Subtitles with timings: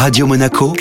[0.00, 0.72] Radio Monaco,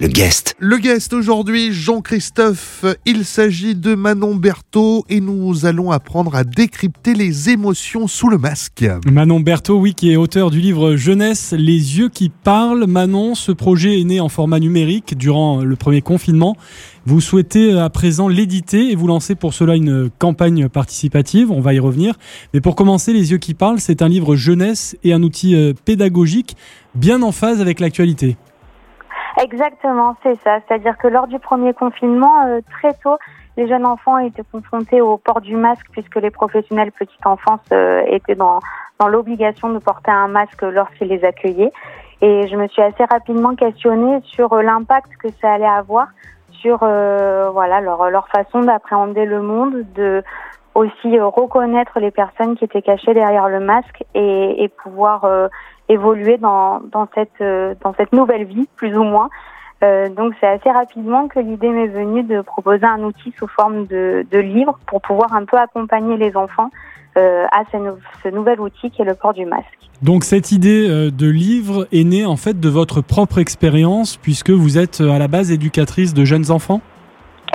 [0.00, 0.56] le guest.
[0.58, 7.14] Le guest aujourd'hui, Jean-Christophe, il s'agit de Manon Berthaud et nous allons apprendre à décrypter
[7.14, 8.84] les émotions sous le masque.
[9.08, 12.86] Manon Berthaud, oui, qui est auteur du livre Jeunesse, Les yeux qui parlent.
[12.88, 16.56] Manon, ce projet est né en format numérique durant le premier confinement.
[17.06, 21.74] Vous souhaitez à présent l'éditer et vous lancez pour cela une campagne participative, on va
[21.74, 22.16] y revenir.
[22.52, 25.74] Mais pour commencer, Les yeux qui parlent, c'est un livre jeunesse et un outil euh,
[25.84, 26.56] pédagogique
[26.96, 28.36] bien en phase avec l'actualité.
[29.36, 30.58] Exactement, c'est ça.
[30.66, 33.18] C'est-à-dire que lors du premier confinement, euh, très tôt,
[33.56, 38.02] les jeunes enfants étaient confrontés au port du masque puisque les professionnels petite enfance euh,
[38.06, 38.60] étaient dans,
[38.98, 41.72] dans l'obligation de porter un masque lorsqu'ils les accueillaient.
[42.20, 46.08] Et je me suis assez rapidement questionnée sur euh, l'impact que ça allait avoir
[46.60, 50.24] sur voilà leur, leur façon d'appréhender le monde, de
[50.78, 55.26] aussi reconnaître les personnes qui étaient cachées derrière le masque et, pouvoir
[55.88, 59.30] évoluer dans, dans, cette, euh, dans cette nouvelle vie, plus ou moins.
[59.82, 63.86] Euh, donc c'est assez rapidement que l'idée m'est venue de proposer un outil sous forme
[63.86, 66.70] de, livre pour pouvoir un peu accompagner les enfants
[67.16, 67.76] euh, à ce,
[68.24, 69.66] ce, nouvel outil qui est le port du masque.
[70.02, 74.50] Donc cette idée euh, de livre est née en fait de votre propre expérience puisque
[74.50, 76.80] vous êtes à la base éducatrice de jeunes enfants?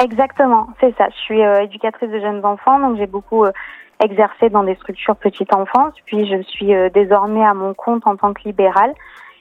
[0.03, 1.07] Exactement, c'est ça.
[1.09, 3.45] Je suis éducatrice de jeunes enfants, donc j'ai beaucoup
[4.03, 8.15] exercé dans des structures petite enfance, puis je suis euh, désormais à mon compte en
[8.15, 8.93] tant que libérale.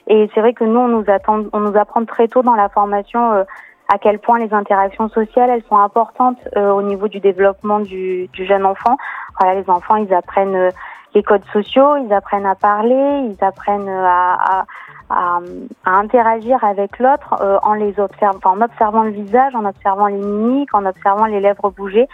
[0.09, 2.69] Et c'est vrai que nous, on nous, attend, on nous apprend très tôt dans la
[2.69, 3.45] formation euh,
[3.93, 8.29] à quel point les interactions sociales, elles sont importantes euh, au niveau du développement du,
[8.29, 8.97] du, jeune enfant.
[9.39, 10.71] Voilà, les enfants, ils apprennent
[11.15, 14.65] les codes sociaux, ils apprennent à parler, ils apprennent à, à,
[15.13, 15.41] à,
[15.85, 20.87] interagir avec l'autre en les observant, en observant le visage, en observant les mimiques, en
[20.87, 22.09] observant les lèvres bouger.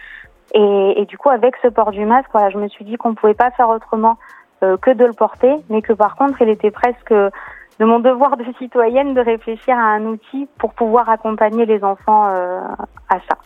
[0.55, 3.35] Et, du coup, avec ce port du masque, voilà, je me suis dit qu'on pouvait
[3.35, 4.17] pas faire autrement
[4.63, 8.37] euh, que de le porter, mais que par contre, il était presque de mon devoir
[8.37, 12.61] de citoyenne de réfléchir à un outil pour pouvoir accompagner les enfants euh,
[13.09, 13.39] à ça.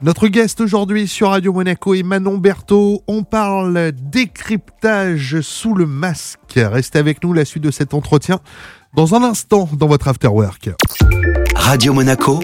[0.00, 3.02] Notre guest aujourd'hui sur Radio Monaco est Manon Berthaud.
[3.08, 6.54] On parle décryptage sous le masque.
[6.54, 8.38] Restez avec nous la suite de cet entretien
[8.94, 10.70] dans un instant dans votre afterwork.
[11.54, 12.40] Radio Monaco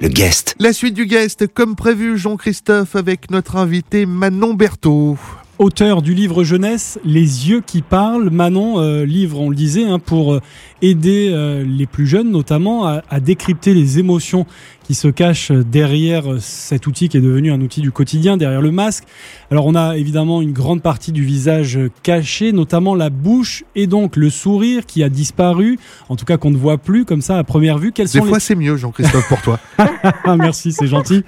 [0.00, 0.54] le guest.
[0.58, 5.18] La suite du guest, comme prévu, Jean-Christophe avec notre invité Manon Berthaud.
[5.60, 9.98] Auteur du livre jeunesse Les yeux qui parlent, Manon, euh, livre, on le disait, hein,
[9.98, 10.40] pour euh,
[10.80, 14.46] aider euh, les plus jeunes notamment à, à, décrypter les émotions
[14.82, 18.72] qui se cachent derrière cet outil qui est devenu un outil du quotidien, derrière le
[18.72, 19.04] masque.
[19.50, 24.16] Alors on a évidemment une grande partie du visage caché, notamment la bouche et donc
[24.16, 25.78] le sourire qui a disparu,
[26.08, 27.92] en tout cas qu'on ne voit plus comme ça à première vue.
[27.92, 28.40] Quelles Des sont fois les...
[28.40, 29.60] c'est mieux Jean-Christophe pour toi.
[30.38, 31.22] Merci, c'est gentil.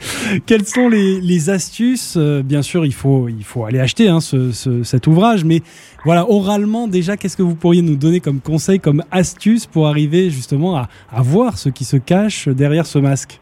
[0.47, 2.17] Quelles sont les, les astuces?
[2.17, 5.61] Bien sûr, il faut, il faut aller acheter hein, ce, ce, cet ouvrage, mais
[6.07, 10.31] voilà, oralement déjà, qu'est-ce que vous pourriez nous donner comme conseil, comme astuce pour arriver
[10.31, 13.42] justement à voir ce qui se cache derrière ce masque?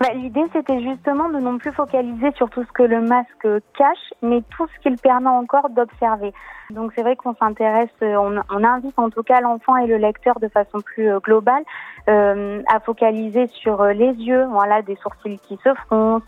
[0.00, 4.12] Bah, L'idée, c'était justement de non plus focaliser sur tout ce que le masque cache,
[4.22, 6.32] mais tout ce qu'il permet encore d'observer.
[6.70, 10.40] Donc c'est vrai qu'on s'intéresse, on, on, invite en tout cas l'enfant et le lecteur
[10.40, 11.62] de façon plus euh, globale
[12.08, 16.22] euh, à focaliser sur euh, les yeux, voilà, des sourcils qui se froncent,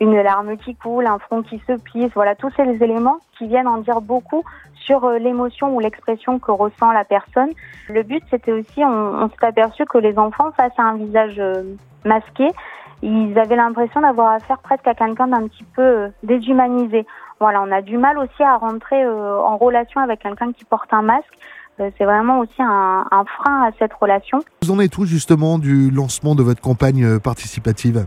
[0.00, 3.68] une larme qui coule, un front qui se plisse, voilà, tous ces éléments qui viennent
[3.68, 4.42] en dire beaucoup
[4.74, 7.50] sur l'émotion ou l'expression que ressent la personne.
[7.88, 11.40] Le but, c'était aussi, on, on s'est aperçu que les enfants, face à un visage
[12.04, 12.48] masqué,
[13.02, 17.06] ils avaient l'impression d'avoir affaire presque à quelqu'un d'un petit peu euh, déshumanisé.
[17.40, 20.92] Voilà, on a du mal aussi à rentrer euh, en relation avec quelqu'un qui porte
[20.92, 21.38] un masque.
[21.80, 24.40] Euh, c'est vraiment aussi un, un, frein à cette relation.
[24.62, 28.06] Vous en êtes où justement du lancement de votre campagne participative?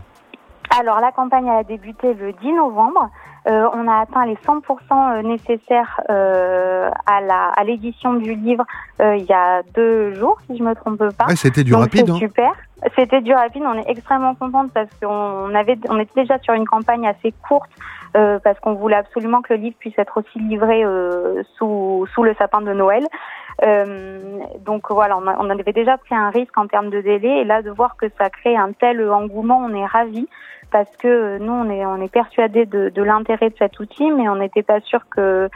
[0.78, 3.10] Alors la campagne a débuté le 10 novembre.
[3.48, 8.64] Euh, on a atteint les 100% nécessaires euh, à la à l'édition du livre
[9.00, 11.26] euh, il y a deux jours, si je me trompe pas.
[11.26, 12.08] Ouais, c'était du rapide.
[12.08, 12.18] Hein.
[12.18, 12.52] Super.
[12.96, 13.62] C'était du rapide.
[13.64, 17.70] On est extrêmement contente parce qu'on avait on était déjà sur une campagne assez courte
[18.16, 22.22] euh, parce qu'on voulait absolument que le livre puisse être aussi livré euh, sous sous
[22.22, 23.06] le sapin de Noël.
[23.64, 27.44] Euh, donc voilà, on, a, avait déjà pris un risque en termes de délai et
[27.44, 30.28] là de voir que ça crée un tel engouement, on est ravis
[30.70, 34.28] parce que nous on est on est persuadé de, de l'intérêt de cet outil, mais
[34.28, 35.48] on n'était pas sûr que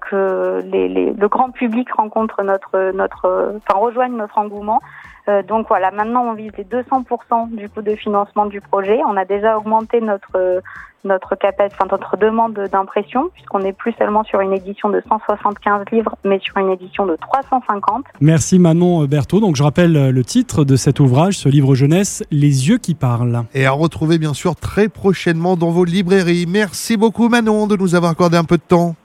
[0.00, 4.80] que les, les, le grand public rencontre notre notre enfin rejoigne notre engouement.
[5.28, 9.00] Euh, donc voilà, maintenant on vise les 200% du coût de financement du projet.
[9.08, 10.62] On a déjà augmenté notre
[11.04, 15.84] notre capacité, enfin, notre demande d'impression, puisqu'on n'est plus seulement sur une édition de 175
[15.92, 18.04] livres, mais sur une édition de 350.
[18.20, 19.40] Merci Manon Berthaud.
[19.40, 23.44] Donc je rappelle le titre de cet ouvrage, ce livre jeunesse, Les yeux qui parlent.
[23.54, 26.46] Et à retrouver bien sûr très prochainement dans vos librairies.
[26.48, 28.96] Merci beaucoup Manon de nous avoir accordé un peu de temps.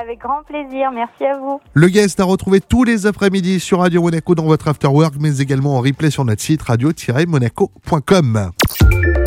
[0.00, 1.60] Avec grand plaisir, merci à vous.
[1.74, 5.38] Le guest à retrouver tous les après-midi sur Radio Monaco dans votre after work, mais
[5.38, 8.50] également en replay sur notre site radio-monaco.com.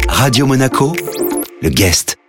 [0.07, 0.93] Radio Monaco,
[1.61, 2.20] le guest.